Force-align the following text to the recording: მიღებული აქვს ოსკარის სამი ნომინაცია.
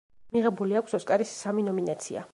მიღებული 0.37 0.79
აქვს 0.81 0.97
ოსკარის 1.01 1.37
სამი 1.45 1.69
ნომინაცია. 1.71 2.29